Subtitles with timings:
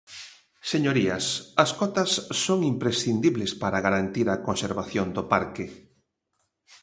[0.71, 1.25] Señorías,
[1.63, 2.11] as cotas
[2.43, 5.65] son imprescindibles para garantir a conservación do parque.